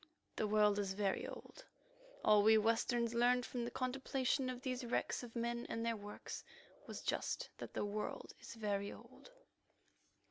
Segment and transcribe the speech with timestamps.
[0.35, 1.63] The world is very old;
[2.25, 5.95] all we Westerns learned from the contemplation of these wrecks of men and of their
[5.95, 6.43] works
[6.87, 9.29] was just that the world is very old.